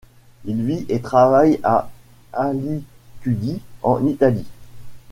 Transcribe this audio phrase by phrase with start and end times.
[0.45, 1.87] Il vit et travaille à
[2.33, 4.47] Alicudi, en Italie.